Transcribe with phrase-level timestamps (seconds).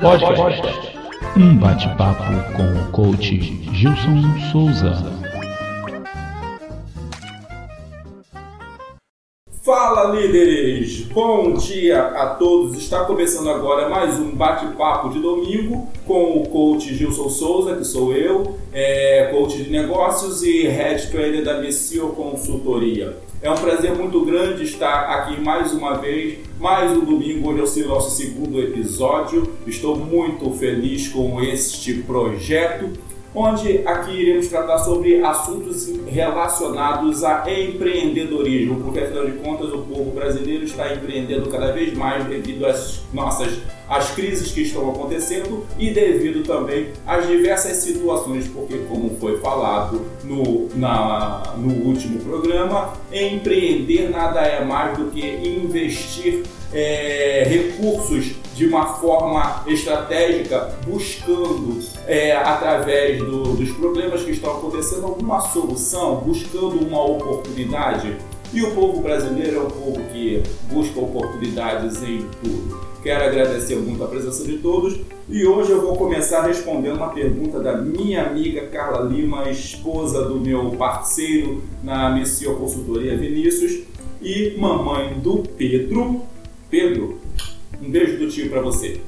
[0.00, 0.96] Podcast.
[1.36, 2.22] Um bate-papo
[2.56, 3.36] com o coach
[3.72, 4.94] Gilson Souza.
[9.60, 11.00] Fala líderes!
[11.06, 12.78] Bom dia a todos!
[12.78, 18.14] Está começando agora mais um bate-papo de domingo com o coach Gilson Souza, que sou
[18.14, 23.18] eu, é, coach de negócios e head trainer da Messio Consultoria.
[23.42, 27.86] É um prazer muito grande estar aqui mais uma vez, mais um domingo, hoje é
[27.86, 29.54] o nosso segundo episódio.
[29.66, 32.90] Estou muito feliz com este projeto
[33.34, 40.10] onde aqui iremos tratar sobre assuntos relacionados a empreendedorismo, porque afinal de contas o povo
[40.10, 45.90] brasileiro está empreendendo cada vez mais devido às nossas às crises que estão acontecendo e
[45.90, 54.08] devido também às diversas situações, porque como foi falado no, na, no último programa, empreender
[54.08, 63.18] nada é mais do que investir é, recursos de uma forma estratégica, buscando, é, através
[63.18, 68.16] do, dos problemas que estão acontecendo, alguma solução, buscando uma oportunidade.
[68.52, 72.90] E o povo brasileiro é um povo que busca oportunidades em tudo.
[73.02, 77.58] Quero agradecer muito a presença de todos e hoje eu vou começar respondendo uma pergunta
[77.58, 83.84] da minha amiga Carla Lima, esposa do meu parceiro na Missio Consultoria Vinícius
[84.20, 86.22] e mamãe do Pedro.
[86.70, 87.18] Pedro,
[87.82, 89.00] um beijo do tio para você.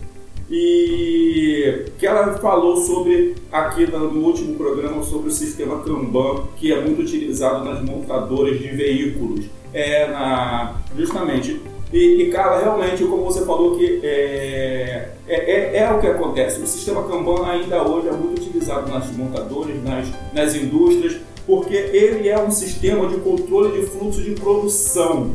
[0.50, 6.80] E que ela falou sobre aqui no último programa sobre o sistema Kanban, que é
[6.80, 9.46] muito utilizado nas montadoras de veículos.
[9.72, 11.58] É na justamente
[11.92, 16.60] e, e cara, realmente, como você falou, que é, é, é, é, o que acontece.
[16.60, 22.28] O sistema Kanban ainda hoje é muito utilizado nas montadoras, nas, nas indústrias, porque ele
[22.28, 25.34] é um sistema de controle de fluxo de produção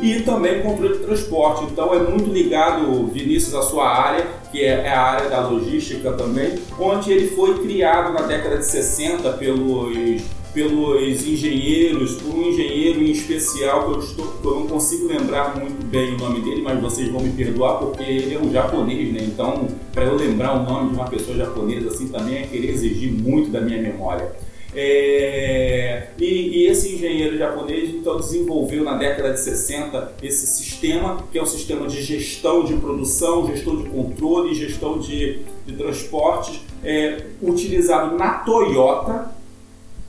[0.00, 1.64] e também controle de transporte.
[1.64, 6.12] Então é muito ligado, Vinícius, à sua área, que é, é a área da logística
[6.12, 10.22] também, onde ele foi criado na década de 60 pelos
[10.54, 15.56] pelos engenheiros, por um engenheiro em especial que eu, estou, que eu não consigo lembrar
[15.56, 19.12] muito bem o nome dele, mas vocês vão me perdoar porque ele é um japonês,
[19.12, 19.24] né?
[19.24, 23.10] Então, para eu lembrar o nome de uma pessoa japonesa assim também é querer exigir
[23.10, 24.32] muito da minha memória.
[24.76, 31.38] É, e, e, esse engenheiro japonês então desenvolveu na década de 60 esse sistema, que
[31.38, 37.24] é um sistema de gestão de produção, gestão de controle, gestão de, de transportes, é,
[37.40, 39.32] utilizado na Toyota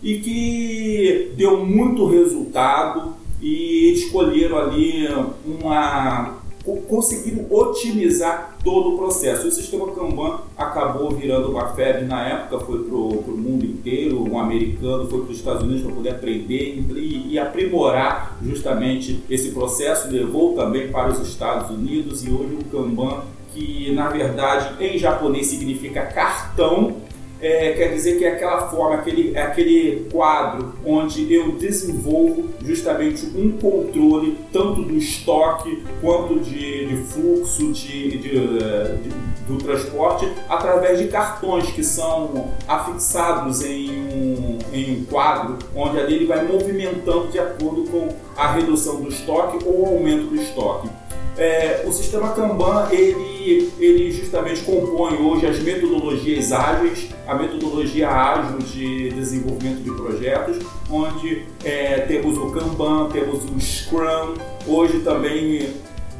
[0.02, 5.08] e que deu muito resultado e escolheram ali
[5.46, 6.44] uma
[6.88, 9.48] conseguiram otimizar todo o processo.
[9.48, 14.40] O sistema Kanban acabou virando uma febre na época, foi para o mundo inteiro, um
[14.40, 20.12] americano foi para os Estados Unidos para poder aprender e, e, aprimorar justamente esse processo,
[20.12, 23.24] levou também para os Estados Unidos e hoje o Kanban,
[23.54, 26.98] que na verdade em japonês significa cartão,
[27.40, 33.26] é, quer dizer que é aquela forma, aquele, é aquele quadro onde eu desenvolvo justamente
[33.36, 39.10] um controle tanto do estoque quanto de, de fluxo de, de, de,
[39.48, 46.16] do transporte através de cartões que são afixados em um, em um quadro onde ali
[46.16, 50.90] ele vai movimentando de acordo com a redução do estoque ou o aumento do estoque.
[51.38, 58.60] É, o sistema Kanban ele, ele justamente compõe hoje as metodologias ágeis, a metodologia ágil
[58.60, 64.36] de desenvolvimento de projetos, onde é, temos o Kanban, temos o Scrum,
[64.66, 65.74] hoje também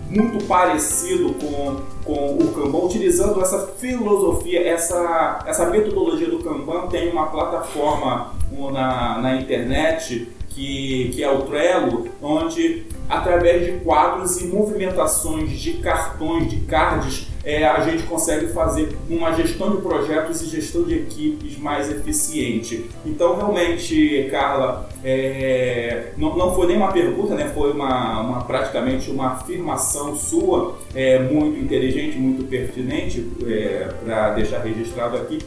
[0.10, 7.10] muito parecido com, com o Kanban, utilizando essa filosofia, essa, essa metodologia do Kanban tem
[7.12, 8.34] uma plataforma
[8.72, 15.74] na, na internet que, que é o Trello, onde através de quadros e movimentações de
[15.74, 20.96] cartões, de cards, é, a gente consegue fazer uma gestão de projetos e gestão de
[20.96, 22.90] equipes mais eficiente.
[23.06, 27.52] Então, realmente, Carla, é, não, não foi nem uma pergunta, né?
[27.54, 34.60] foi uma, uma praticamente uma afirmação sua, é, muito inteligente, muito pertinente, é, para deixar
[34.62, 35.38] registrado aqui,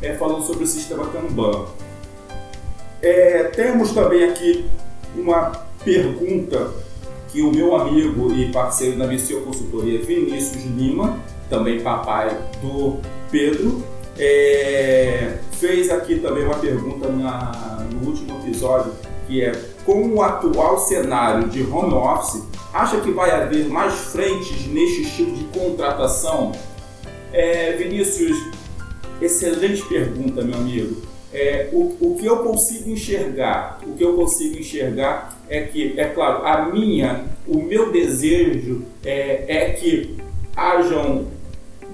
[0.00, 1.66] é, falando sobre o sistema Kanban.
[3.02, 4.64] É, temos também aqui
[5.16, 5.50] uma
[5.84, 6.70] pergunta
[7.32, 11.18] que o meu amigo e parceiro da Missio Consultoria, Vinícius Lima,
[11.48, 12.98] também papai do
[13.30, 13.84] Pedro,
[14.18, 18.92] é, fez aqui também uma pergunta na, no último episódio,
[19.26, 19.52] que é
[19.84, 22.42] com o atual cenário de home office,
[22.72, 26.52] acha que vai haver mais frentes neste estilo de contratação?
[27.32, 28.36] É, Vinícius,
[29.20, 31.02] excelente pergunta, meu amigo.
[31.32, 36.06] É, o, o que eu consigo enxergar, o que eu consigo enxergar é que, é
[36.06, 40.16] claro, a minha, o meu desejo é, é que
[40.56, 41.26] hajam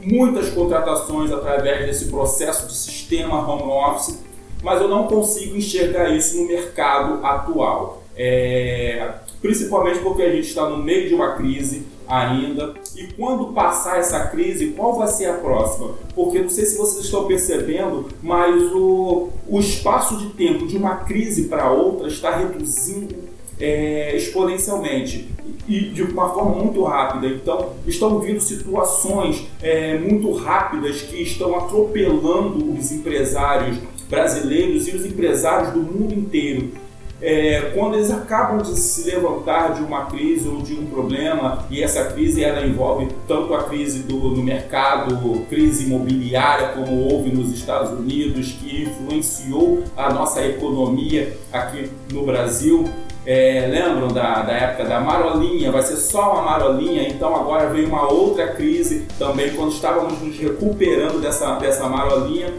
[0.04, 4.22] muitas contratações através desse processo de sistema home office,
[4.62, 8.02] mas eu não consigo enxergar isso no mercado atual.
[8.16, 9.12] É,
[9.42, 12.74] principalmente porque a gente está no meio de uma crise ainda.
[12.96, 15.94] E quando passar essa crise, qual vai ser a próxima?
[16.14, 20.96] Porque não sei se vocês estão percebendo, mas o, o espaço de tempo de uma
[20.96, 23.23] crise para outra está reduzindo
[23.64, 25.26] é, exponencialmente
[25.66, 27.26] e de uma forma muito rápida.
[27.26, 33.78] Então, estão vindo situações é, muito rápidas que estão atropelando os empresários
[34.10, 36.72] brasileiros e os empresários do mundo inteiro
[37.20, 41.82] é, quando eles acabam de se levantar de uma crise ou de um problema, e
[41.82, 47.52] essa crise ela envolve tanto a crise do, no mercado, crise imobiliária, como houve nos
[47.52, 52.84] Estados Unidos, que influenciou a nossa economia aqui no Brasil.
[53.26, 55.72] É, lembram da, da época da marolinha?
[55.72, 60.36] Vai ser só uma marolinha, então agora veio uma outra crise também, quando estávamos nos
[60.36, 62.52] recuperando dessa, dessa marolinha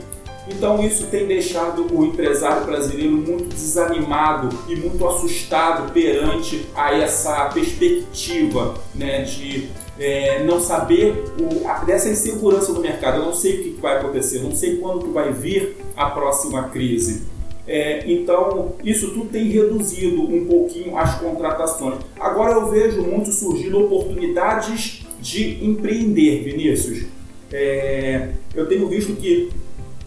[0.47, 7.45] então isso tem deixado o empresário brasileiro muito desanimado e muito assustado perante a essa
[7.49, 9.69] perspectiva né, de
[9.99, 13.17] é, não saber o, a, dessa insegurança no mercado.
[13.17, 17.23] Eu não sei o que vai acontecer, não sei quando vai vir a próxima crise.
[17.67, 21.99] É, então, isso tudo tem reduzido um pouquinho as contratações.
[22.19, 27.05] Agora eu vejo muito surgindo oportunidades de empreender, Vinícius.
[27.51, 29.49] É, eu tenho visto que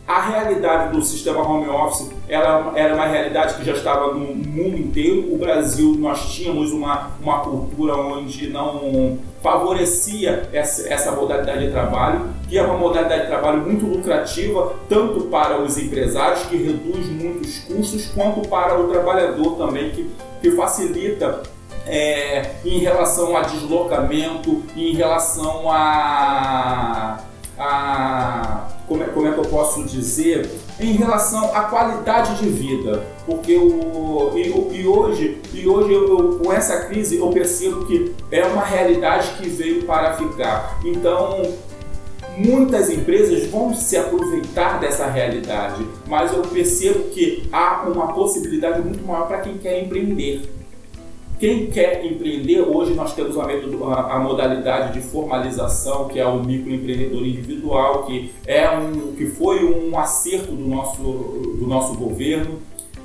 [0.08, 4.78] a realidade do sistema home office ela era uma realidade que já estava no mundo
[4.78, 5.34] inteiro.
[5.34, 12.26] O Brasil, nós tínhamos uma, uma cultura onde não favorecia essa, essa modalidade de trabalho,
[12.48, 17.58] que é uma modalidade de trabalho muito lucrativa, tanto para os empresários, que reduz muitos
[17.58, 21.42] custos, quanto para o trabalhador também, que, que facilita
[21.86, 27.20] é, em relação a deslocamento, em relação a,
[27.58, 30.48] a como é, como é que eu posso dizer,
[30.80, 33.04] em relação à qualidade de vida.
[33.26, 38.44] Porque o, e, e hoje, e hoje eu, com essa crise eu percebo que é
[38.46, 40.80] uma realidade que veio para ficar.
[40.84, 41.42] Então,
[42.36, 49.04] muitas empresas vão se aproveitar dessa realidade, mas eu percebo que há uma possibilidade muito
[49.04, 50.57] maior para quem quer empreender.
[51.38, 57.24] Quem quer empreender, hoje nós temos a, a, modalidade de formalização, que é o microempreendedor
[57.24, 62.58] individual, que, é um, que foi um acerto do nosso, do nosso governo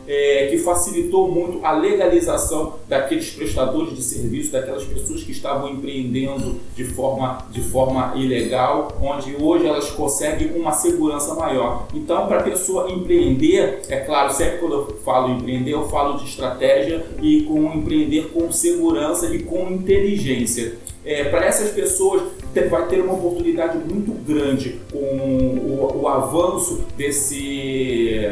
[0.08, 6.60] é, que facilitou muito a legalização daqueles prestadores de serviço, daquelas pessoas que estavam empreendendo
[6.76, 11.88] de forma, de forma ilegal, onde hoje elas conseguem uma segurança maior.
[11.94, 16.26] Então, para a pessoa empreender, é claro, sempre quando eu falo empreender, eu falo de
[16.26, 20.78] estratégia e com empreender com segurança e com inteligência.
[21.06, 22.24] É, para essas pessoas
[22.70, 28.30] vai ter uma oportunidade muito grande com o, o avanço desse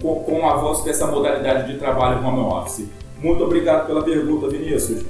[0.00, 2.88] com, o avanço dessa modalidade de trabalho home office.
[3.18, 5.04] Muito obrigado pela pergunta, Vinícius.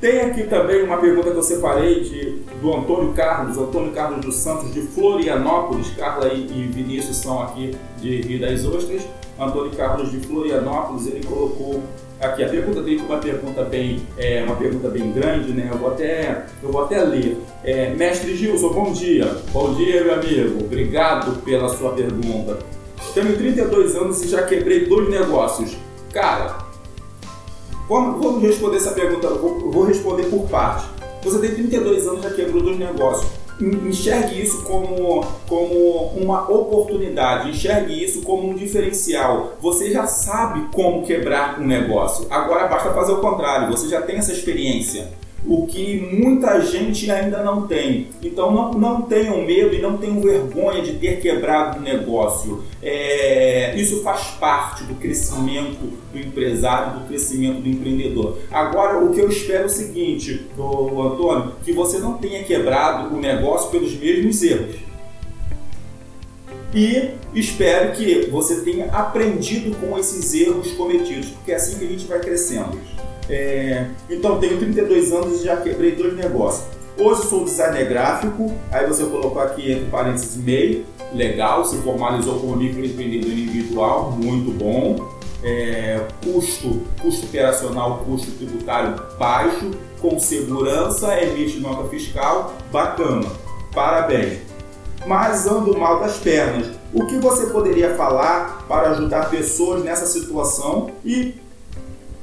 [0.00, 4.36] Tem aqui também uma pergunta que eu separei de, do Antônio Carlos, Antônio Carlos dos
[4.36, 5.90] Santos, de Florianópolis.
[5.96, 9.02] Carla e, e Vinícius são aqui de Rio das Ostras.
[9.38, 11.82] Antônio Carlos de Florianópolis, ele colocou
[12.20, 15.90] aqui a pergunta dele uma pergunta bem é, uma pergunta bem grande né eu vou
[15.90, 21.42] até eu vou até ler é, mestre Gilson bom dia bom dia meu amigo obrigado
[21.42, 22.58] pela sua pergunta
[23.16, 25.74] tenho 32 anos e já quebrei dois negócios.
[26.12, 26.58] Cara,
[27.88, 30.86] vamos, vamos responder essa pergunta, vou, vou responder por parte.
[31.22, 33.26] Você tem 32 anos e já quebrou dois negócios
[33.58, 39.56] enxergue isso como, como uma oportunidade, enxergue isso como um diferencial.
[39.62, 42.26] Você já sabe como quebrar um negócio.
[42.28, 45.08] Agora basta fazer o contrário, você já tem essa experiência
[45.44, 48.08] o que muita gente ainda não tem.
[48.22, 52.64] Então não, não tenham medo e não tenham vergonha de ter quebrado um negócio.
[52.82, 58.38] É, isso faz parte do crescimento do empresário, do crescimento do empreendedor.
[58.50, 63.14] Agora, o que eu espero é o seguinte, do Antônio, que você não tenha quebrado
[63.14, 64.86] o negócio pelos mesmos erros.
[66.74, 71.88] E espero que você tenha aprendido com esses erros cometidos, porque é assim que a
[71.88, 72.78] gente vai crescendo.
[73.28, 76.66] É, então, tenho 32 anos e já quebrei dois negócios.
[76.98, 82.56] Hoje sou designer gráfico, aí você colocou aqui entre parênteses MEI, legal, se formalizou como
[82.56, 85.16] microempreendedor individual, muito bom.
[85.44, 93.28] É, custo, custo operacional, custo tributário baixo, com segurança, emite nota fiscal, bacana,
[93.74, 94.38] parabéns.
[95.06, 96.68] Mas ando mal das pernas.
[96.94, 101.34] O que você poderia falar para ajudar pessoas nessa situação e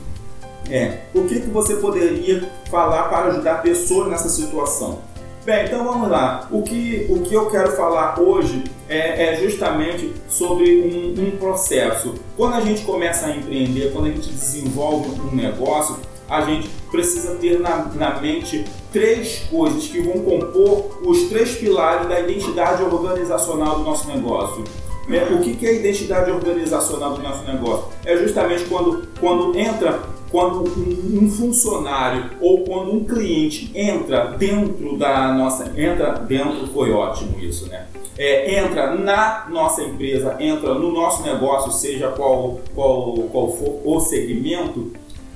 [0.70, 5.00] É, o que, que você poderia falar para ajudar pessoas nessa situação?
[5.46, 6.48] Bem, então vamos lá.
[6.51, 12.13] O que, o que eu quero falar hoje é, é justamente sobre um, um, processo.
[12.38, 15.98] Quando a gente começa a empreender, quando a gente desenvolve um negócio,
[16.29, 22.08] a gente precisa ter na, na mente três coisas que vão compor os três pilares
[22.08, 24.63] da identidade organizacional do nosso negócio.
[25.12, 27.88] É, o que é a identidade organizacional do nosso negócio?
[28.06, 30.00] É justamente quando, quando entra,
[30.30, 37.39] quando um funcionário ou quando um cliente entra dentro da nossa, entra dentro, foi ótimo
[37.39, 37.88] isso, né?
[38.18, 44.00] É, entra na nossa empresa, entra no nosso negócio, seja qual, qual, qual for o
[44.01, 44.92] segmento,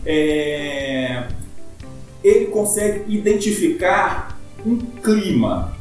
[0.06, 1.28] é,
[2.24, 5.74] ele consegue identificar um clima,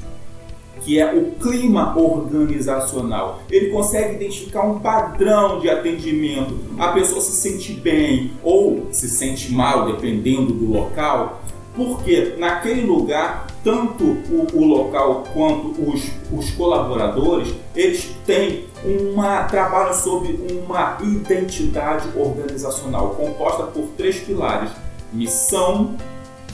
[0.84, 3.42] que é o clima organizacional.
[3.50, 6.58] Ele consegue identificar um padrão de atendimento.
[6.78, 11.42] A pessoa se sente bem ou se sente mal, dependendo do local,
[11.74, 19.94] porque naquele lugar tanto o, o local quanto os, os, colaboradores eles têm uma trabalho
[19.94, 24.70] sobre uma identidade organizacional composta por três pilares:
[25.12, 25.96] missão,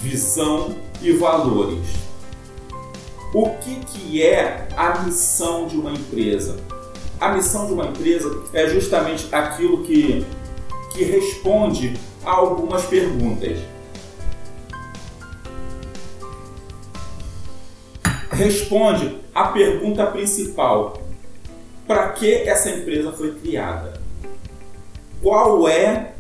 [0.00, 2.07] visão e valores.
[3.32, 6.56] O que, que é a missão de uma empresa?
[7.20, 10.24] A missão de uma empresa é justamente aquilo que,
[10.92, 11.92] que responde
[12.24, 13.58] a algumas perguntas.
[18.30, 21.02] Responde a pergunta principal:
[21.86, 24.00] para que essa empresa foi criada?
[25.22, 26.14] Qual é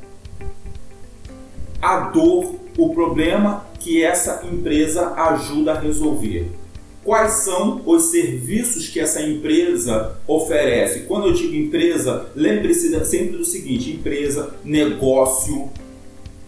[1.80, 6.50] a dor, o problema que essa empresa ajuda a resolver?
[7.08, 11.04] Quais são os serviços que essa empresa oferece.
[11.04, 15.70] Quando eu digo empresa, lembre-se sempre do seguinte: empresa, negócio.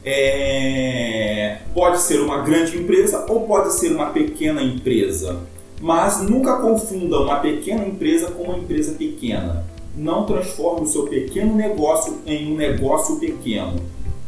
[0.04, 1.58] É...
[1.74, 5.40] pode ser uma grande empresa ou pode ser uma pequena empresa.
[5.80, 9.64] Mas nunca confunda uma pequena empresa com uma empresa pequena.
[9.96, 13.76] Não transforme o seu pequeno negócio em um negócio pequeno,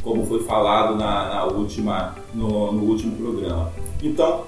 [0.03, 3.71] como foi falado na, na última, no, no último programa.
[4.03, 4.45] Então,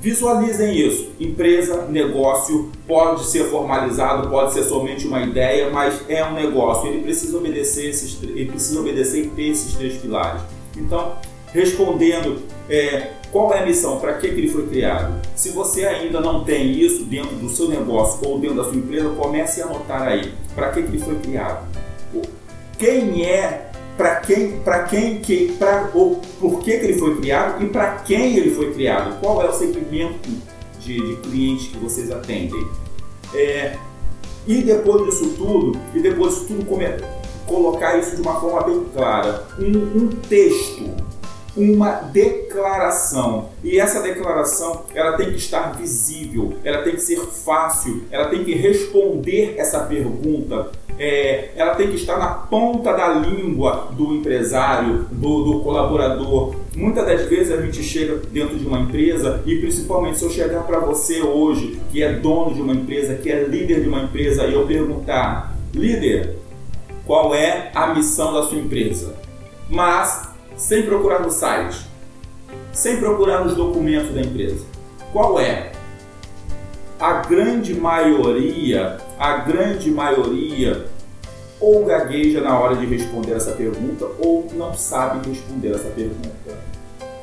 [0.00, 1.10] Visualizem isso.
[1.18, 6.88] Empresa, negócio, pode ser formalizado, pode ser somente uma ideia, mas é um negócio.
[6.88, 10.42] Ele precisa obedecer esses, ele precisa obedecer e ter esses três pilares.
[10.76, 11.14] Então,
[11.52, 15.20] respondendo é, qual é a missão, para que, que ele foi criado.
[15.34, 19.08] Se você ainda não tem isso dentro do seu negócio ou dentro da sua empresa,
[19.10, 21.66] comece a anotar aí para que, que ele foi criado.
[22.78, 23.65] Quem é
[23.96, 27.96] para quem, para quem que, para ou por que, que ele foi criado e para
[27.98, 29.18] quem ele foi criado.
[29.20, 30.28] Qual é o segmento
[30.80, 32.66] de, de clientes que vocês atendem?
[33.34, 33.76] É,
[34.46, 36.66] e depois disso tudo, e depois disso tudo
[37.46, 41.06] colocar isso de uma forma bem clara, um, um texto
[41.56, 43.48] uma declaração.
[43.64, 48.44] E essa declaração, ela tem que estar visível, ela tem que ser fácil, ela tem
[48.44, 50.70] que responder essa pergunta.
[50.98, 56.54] É, ela tem que estar na ponta da língua do empresário, do, do colaborador.
[56.74, 60.62] Muitas das vezes a gente chega dentro de uma empresa e principalmente se eu chegar
[60.62, 64.46] para você hoje, que é dono de uma empresa, que é líder de uma empresa,
[64.46, 66.36] e eu perguntar, líder,
[67.04, 69.14] qual é a missão da sua empresa?
[69.68, 71.86] Mas sem procurar no site,
[72.72, 74.64] sem procurar nos documentos da empresa.
[75.12, 75.72] Qual é?
[76.98, 80.86] A grande maioria, a grande maioria
[81.60, 86.66] ou gagueja na hora de responder essa pergunta ou não sabe responder essa pergunta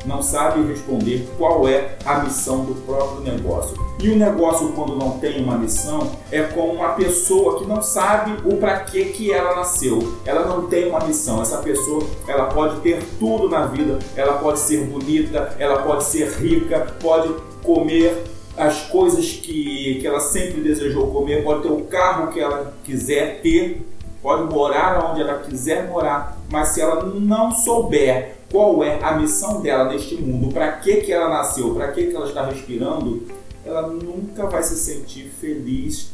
[0.05, 3.75] não sabe responder qual é a missão do próprio negócio.
[3.99, 8.33] E o negócio, quando não tem uma missão, é como uma pessoa que não sabe
[8.45, 10.17] o para que que ela nasceu.
[10.25, 11.41] Ela não tem uma missão.
[11.41, 13.99] Essa pessoa, ela pode ter tudo na vida.
[14.15, 20.19] Ela pode ser bonita, ela pode ser rica, pode comer as coisas que, que ela
[20.19, 23.85] sempre desejou comer, pode ter o carro que ela quiser ter,
[24.21, 29.61] pode morar onde ela quiser morar, mas se ela não souber qual é a missão
[29.61, 33.27] dela neste mundo, para que, que ela nasceu, para que, que ela está respirando,
[33.65, 36.11] ela nunca vai se sentir feliz,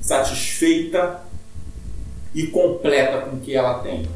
[0.00, 1.22] satisfeita
[2.34, 4.06] e completa com o que ela tem.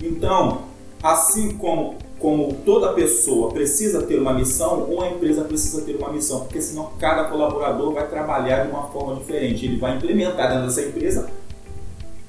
[0.00, 0.62] Então,
[1.00, 6.42] assim como, como toda pessoa precisa ter uma missão, uma empresa precisa ter uma missão,
[6.42, 9.66] porque senão cada colaborador vai trabalhar de uma forma diferente.
[9.66, 11.28] Ele vai implementar dentro dessa empresa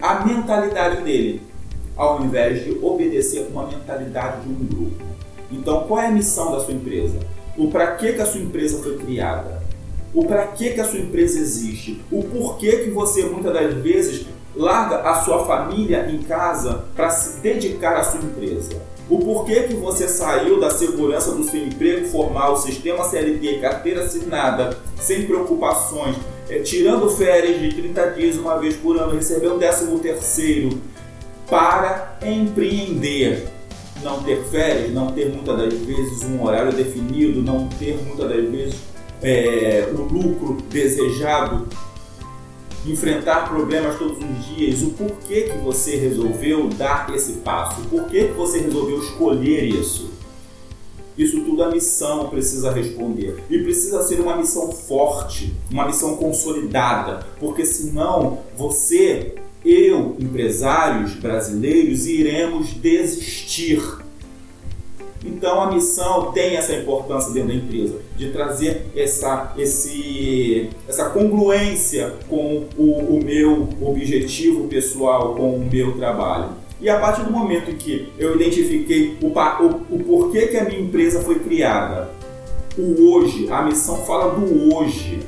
[0.01, 1.43] a mentalidade dele,
[1.95, 5.03] ao invés de obedecer uma mentalidade de um grupo.
[5.51, 7.19] Então, qual é a missão da sua empresa?
[7.55, 9.61] O para que, que a sua empresa foi criada?
[10.11, 12.01] O para que, que a sua empresa existe?
[12.11, 17.39] O porquê que você muitas das vezes larga a sua família em casa para se
[17.41, 18.92] dedicar à sua empresa?
[19.09, 24.77] O porquê que você saiu da segurança do seu emprego formal, sistema CLT, carteira assinada,
[24.99, 26.15] sem preocupações,
[26.49, 30.81] é, tirando férias de 30 dias uma vez por ano, recebendo 13 terceiro,
[31.49, 33.47] para empreender?
[34.01, 38.49] Não ter férias, não ter muitas das vezes um horário definido, não ter muitas das
[38.49, 38.75] vezes
[39.21, 41.67] é, o lucro desejado
[42.85, 48.25] enfrentar problemas todos os dias, o porquê que você resolveu dar esse passo, o porquê
[48.25, 50.11] que você resolveu escolher isso.
[51.17, 53.43] Isso tudo a missão precisa responder.
[53.49, 62.07] E precisa ser uma missão forte, uma missão consolidada, porque senão você, eu, empresários brasileiros,
[62.07, 64.02] iremos desistir
[65.23, 72.13] então a missão tem essa importância dentro da empresa, de trazer essa, esse, essa congruência
[72.27, 76.49] com o, o meu objetivo pessoal, com o meu trabalho.
[76.81, 80.65] E a partir do momento em que eu identifiquei o, o, o porquê que a
[80.65, 82.09] minha empresa foi criada,
[82.77, 85.19] o hoje, a missão fala do hoje,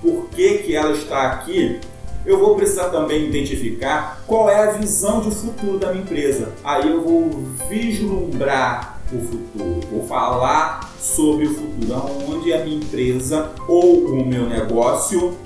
[0.00, 1.80] por que, que ela está aqui,
[2.26, 6.52] eu vou precisar também identificar qual é a visão de futuro da minha empresa.
[6.62, 7.30] Aí eu vou
[7.68, 14.48] vislumbrar o futuro, vou falar sobre o futuro, onde a minha empresa ou o meu
[14.48, 15.36] negócio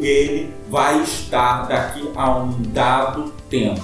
[0.00, 3.82] ele vai estar daqui a um dado tempo.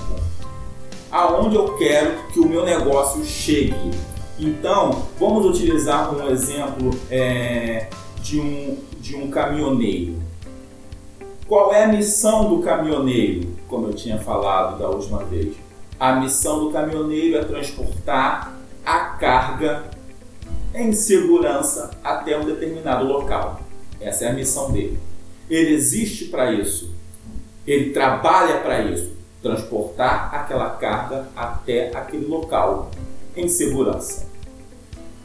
[1.11, 3.90] Aonde eu quero que o meu negócio chegue.
[4.38, 7.88] Então, vamos utilizar um exemplo é,
[8.20, 10.16] de, um, de um caminhoneiro.
[11.46, 13.48] Qual é a missão do caminhoneiro?
[13.68, 15.55] Como eu tinha falado da última vez.
[16.00, 18.54] A missão do caminhoneiro é transportar
[18.85, 19.85] a carga
[20.75, 23.61] em segurança até um determinado local.
[24.01, 24.99] Essa é a missão dele.
[25.49, 26.92] Ele existe para isso.
[27.66, 32.90] Ele trabalha para isso, transportar aquela carga até aquele local
[33.37, 34.27] em segurança.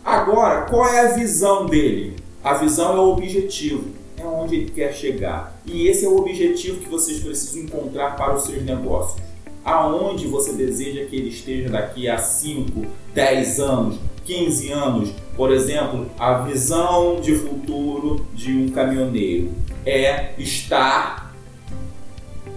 [0.05, 2.15] Agora, qual é a visão dele?
[2.43, 5.59] A visão é o objetivo, é onde ele quer chegar.
[5.65, 9.28] E esse é o objetivo que vocês precisam encontrar para os seus negócios
[9.63, 15.09] aonde você deseja que ele esteja daqui a 5, 10 anos, 15 anos.
[15.35, 19.51] Por exemplo, a visão de futuro de um caminhoneiro
[19.85, 21.33] é estar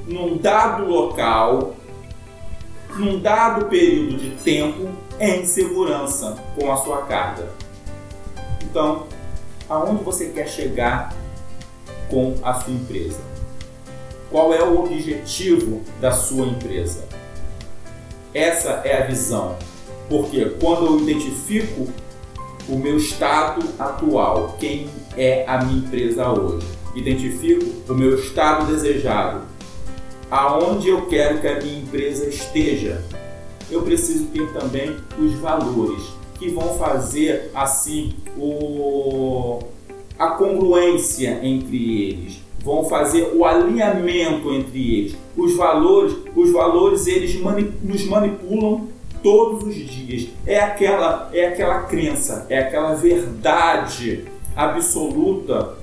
[0.07, 1.77] num dado local,
[2.97, 4.89] num dado período de tempo,
[5.19, 7.49] em segurança com a sua carga.
[8.63, 9.07] Então,
[9.69, 11.15] aonde você quer chegar
[12.09, 13.32] com a sua empresa?
[14.33, 17.05] Qual é o objetivo da sua empresa?
[18.33, 19.59] Essa é a visão.
[20.09, 21.87] Porque quando eu identifico
[22.67, 29.43] o meu estado atual, quem é a minha empresa hoje, identifico o meu estado desejado,
[30.31, 33.05] aonde eu quero que a minha empresa esteja,
[33.71, 36.05] eu preciso ter também os valores
[36.39, 39.59] que vão fazer assim o
[40.19, 45.17] a congruência entre eles vão fazer o alinhamento entre eles.
[45.37, 48.89] Os valores, os valores eles mani nos manipulam
[49.23, 50.29] todos os dias.
[50.47, 55.75] É aquela, é aquela crença, é aquela verdade absoluta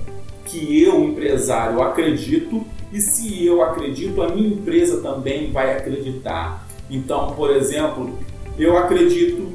[0.44, 6.66] que eu, empresário, acredito e se eu acredito, a minha empresa também vai acreditar.
[6.90, 8.18] Então, por exemplo,
[8.58, 9.52] eu acredito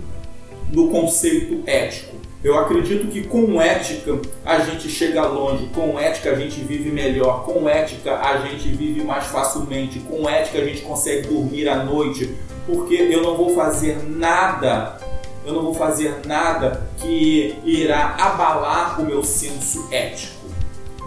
[0.71, 2.14] no conceito ético.
[2.43, 7.43] Eu acredito que com ética a gente chega longe, com ética a gente vive melhor,
[7.43, 12.36] com ética a gente vive mais facilmente, com ética a gente consegue dormir à noite,
[12.67, 14.98] porque eu não vou fazer nada,
[15.45, 20.45] eu não vou fazer nada que irá abalar o meu senso ético.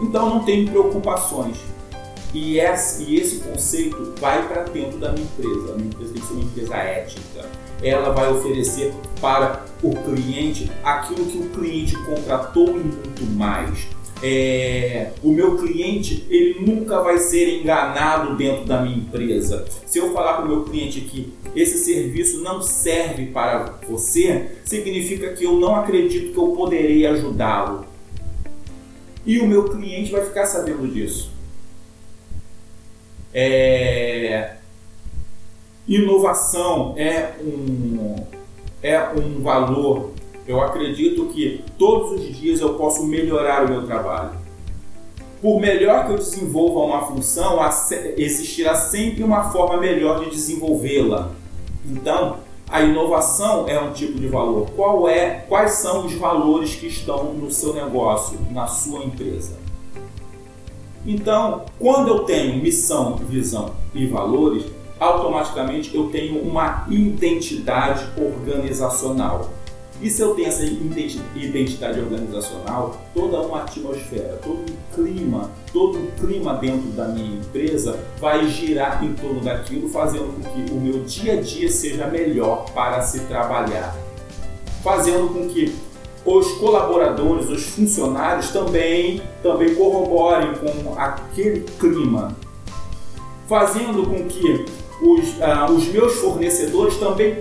[0.02, 1.56] Então não tenho preocupações.
[2.34, 5.72] E esse, conceito vai para dentro da minha empresa.
[5.72, 7.46] A minha empresa tem que ser uma empresa ética.
[7.82, 13.86] Ela vai oferecer para o cliente aquilo que o cliente contratou e muito mais.
[14.20, 19.64] É, o meu cliente ele nunca vai ser enganado dentro da minha empresa.
[19.86, 25.32] Se eu falar para o meu cliente que esse serviço não serve para você, significa
[25.34, 27.86] que eu não acredito que eu poderei ajudá-lo.
[29.24, 31.37] E o meu cliente vai ficar sabendo disso.
[33.32, 34.54] É...
[35.86, 38.16] Inovação é um,
[38.82, 40.10] é um valor.
[40.46, 44.32] Eu acredito que todos os dias eu posso melhorar o meu trabalho.
[45.40, 47.58] Por melhor que eu desenvolva uma função,
[48.16, 51.30] existirá sempre uma forma melhor de desenvolvê-la.
[51.86, 52.38] Então,
[52.68, 54.68] a inovação é um tipo de valor.
[54.76, 59.67] Qual é, quais são os valores que estão no seu negócio, na sua empresa?
[61.08, 64.64] Então, quando eu tenho missão, visão e valores,
[65.00, 69.48] automaticamente eu tenho uma identidade organizacional.
[70.02, 70.64] E se eu tenho essa
[71.34, 77.98] identidade organizacional, toda uma atmosfera, todo um clima, todo um clima dentro da minha empresa
[78.20, 82.70] vai girar em torno daquilo, fazendo com que o meu dia a dia seja melhor
[82.72, 83.96] para se trabalhar.
[84.84, 85.74] Fazendo com que
[86.24, 92.36] os colaboradores, os funcionários também, também corroborem com aquele clima.
[93.46, 94.64] Fazendo com que
[95.02, 97.38] os, uh, os meus fornecedores também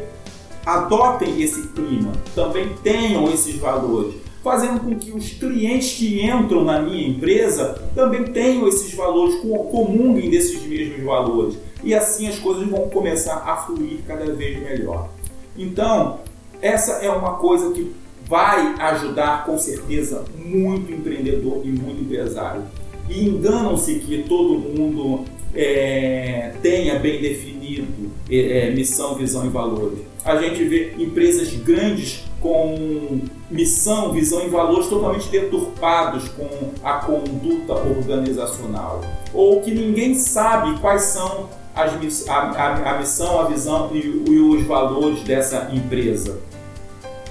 [0.66, 6.82] adotem esse clima, também tenham esses valores, fazendo com que os clientes que entram na
[6.82, 11.58] minha empresa também tenham esses valores, comunguem desses mesmos valores.
[11.84, 15.10] E assim as coisas vão começar a fluir cada vez melhor.
[15.58, 16.20] Então,
[16.62, 17.94] essa é uma coisa que
[18.28, 22.64] vai ajudar com certeza muito empreendedor e muito empresário.
[23.10, 25.24] E enganam-se que todo mundo
[25.56, 33.22] é, tenha bem definido é, missão, visão e valores a gente vê empresas grandes com
[33.50, 36.50] missão, visão e valores totalmente deturpados com
[36.84, 39.02] a conduta organizacional,
[39.34, 44.40] ou que ninguém sabe quais são as, a, a, a missão, a visão e, e
[44.40, 46.38] os valores dessa empresa.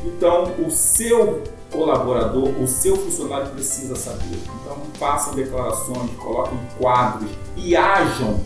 [0.06, 4.38] Então, o seu colaborador, o seu funcionário precisa saber.
[4.60, 8.40] Então, façam declarações, coloquem quadros e ajam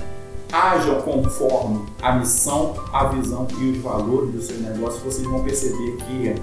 [0.53, 5.96] hajam conforme a missão, a visão e os valores do seu negócio, vocês vão perceber
[5.96, 6.35] que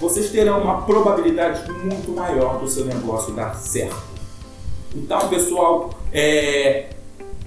[0.00, 4.12] vocês terão uma probabilidade muito maior do seu negócio dar certo.
[4.94, 6.90] Então, pessoal, é,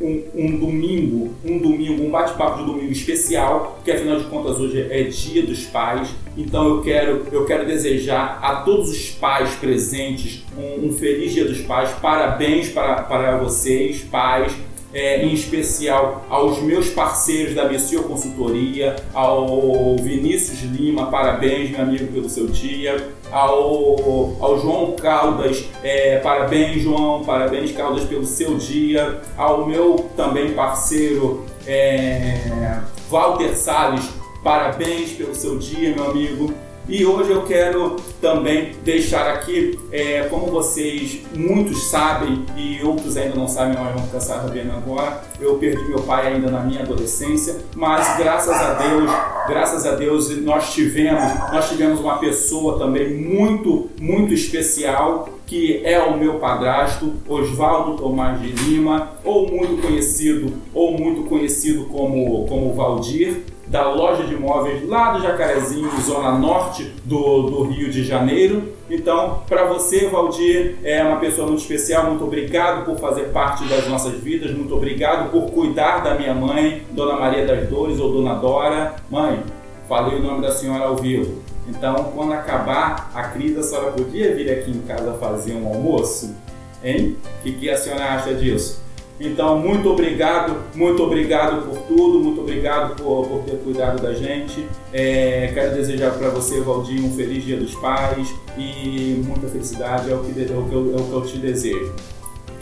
[0.00, 4.80] um, um, domingo, um domingo, um bate-papo de domingo especial, porque afinal de contas hoje
[4.90, 6.10] é dia dos pais.
[6.36, 11.44] Então eu quero, eu quero desejar a todos os pais presentes um, um feliz dia
[11.44, 11.90] dos pais.
[12.00, 14.52] Parabéns para, para vocês, pais
[14.92, 22.12] é, em especial aos meus parceiros da Messio Consultoria, ao Vinícius Lima, parabéns, meu amigo,
[22.12, 29.20] pelo seu dia, ao, ao João Caldas, é, parabéns, João, parabéns, Caldas, pelo seu dia,
[29.36, 34.08] ao meu também parceiro é, Walter Salles,
[34.42, 36.67] parabéns pelo seu dia, meu amigo.
[36.88, 43.36] E hoje eu quero também deixar aqui, é, como vocês muitos sabem e outros ainda
[43.36, 47.56] não sabem, mas vão ficar sabendo agora, eu perdi meu pai ainda na minha adolescência,
[47.76, 49.10] mas graças a Deus,
[49.46, 51.22] graças a Deus nós tivemos,
[51.52, 58.40] nós tivemos uma pessoa também muito, muito especial que é o meu padrasto, Oswaldo Tomás
[58.40, 64.86] de Lima, ou muito conhecido, ou muito conhecido como, como Valdir, da loja de imóveis
[64.88, 68.72] lá do Jacarezinho, zona norte do, do Rio de Janeiro.
[68.90, 72.06] Então, para você, Valdir, é uma pessoa muito especial.
[72.06, 74.50] Muito obrigado por fazer parte das nossas vidas.
[74.50, 78.96] Muito obrigado por cuidar da minha mãe, Dona Maria das Dores ou Dona Dora.
[79.10, 79.42] Mãe,
[79.86, 81.42] falei o nome da senhora ao vivo.
[81.68, 86.34] Então, quando acabar a crise, a senhora podia vir aqui em casa fazer um almoço?
[86.82, 87.18] Hein?
[87.40, 88.87] O que, que a senhora acha disso?
[89.20, 94.64] Então, muito obrigado, muito obrigado por tudo, muito obrigado por, por ter cuidado da gente.
[94.92, 100.14] É, quero desejar para você, Valdir, um feliz Dia dos Pais e muita felicidade, é
[100.14, 101.92] o que, é o que, eu, é o que eu te desejo.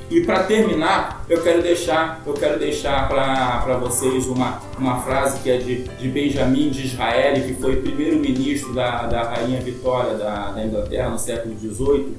[0.08, 5.50] E para terminar, eu quero deixar, eu quero deixar para vocês uma, uma frase que
[5.50, 10.64] é de, de Benjamin de Israel, que foi primeiro-ministro da, da Rainha Vitória da, da
[10.64, 12.16] Inglaterra no século XVIII,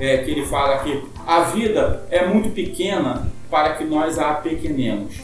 [0.00, 5.14] é, que ele fala que a vida é muito pequena para que nós a apequenemos.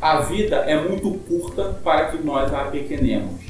[0.00, 3.40] A vida é muito curta para que nós a apequenemos.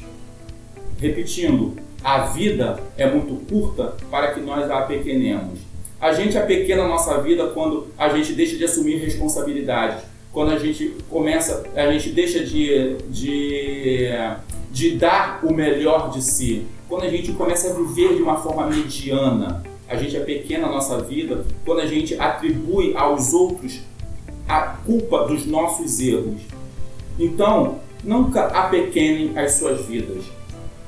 [0.99, 5.59] Repetindo, a vida é muito curta para que nós a apequenemos.
[5.99, 10.57] A gente apequena a nossa vida quando a gente deixa de assumir responsabilidades, quando a
[10.57, 14.09] gente começa, a gente deixa de, de,
[14.71, 18.67] de dar o melhor de si, quando a gente começa a viver de uma forma
[18.67, 19.63] mediana.
[19.89, 23.81] A gente apequena a nossa vida quando a gente atribui aos outros
[24.49, 26.41] a culpa dos nossos erros.
[27.19, 30.25] Então, nunca apequenem as suas vidas.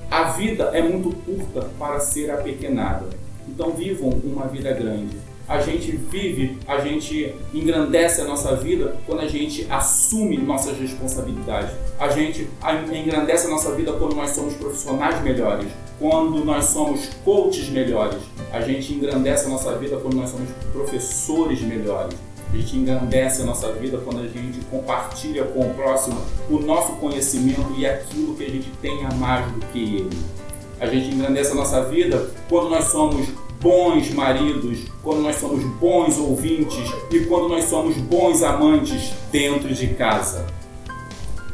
[0.09, 3.05] A vida é muito curta para ser apequenada.
[3.47, 5.15] Então vivam uma vida grande.
[5.47, 11.71] A gente vive, a gente engrandece a nossa vida quando a gente assume nossas responsabilidades.
[11.99, 15.67] A gente engrandece a nossa vida quando nós somos profissionais melhores,
[15.99, 18.19] quando nós somos coaches melhores.
[18.51, 22.15] A gente engrandece a nossa vida quando nós somos professores melhores.
[22.51, 26.93] A gente engrandece a nossa vida quando a gente compartilha com o próximo o nosso
[26.93, 30.09] conhecimento e aquilo que a gente tem a mais do que ele
[30.81, 33.27] a gente engrandece a nossa vida quando nós somos
[33.61, 39.89] bons maridos, quando nós somos bons ouvintes e quando nós somos bons amantes dentro de
[39.89, 40.47] casa.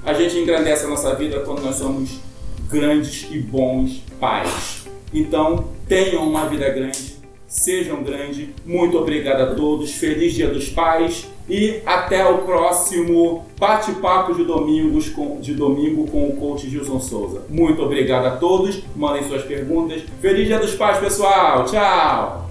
[0.05, 2.21] A gente engrandece a nossa vida quando nós somos
[2.69, 4.87] grandes e bons pais.
[5.13, 7.16] Então, tenham uma vida grande,
[7.47, 8.49] sejam grandes.
[8.65, 9.91] Muito obrigado a todos.
[9.93, 16.27] Feliz Dia dos Pais e até o próximo bate-papo de domingos com, de domingo com
[16.27, 17.43] o coach Gilson Souza.
[17.49, 18.83] Muito obrigado a todos.
[18.95, 20.01] Mandem suas perguntas.
[20.21, 21.65] Feliz Dia dos Pais, pessoal.
[21.65, 22.49] Tchau.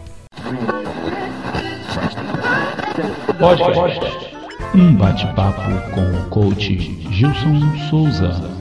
[3.39, 4.37] Pode, pode.
[4.75, 5.61] Um bate-papo
[5.95, 6.75] com o coach
[7.11, 8.56] Gilson Souza.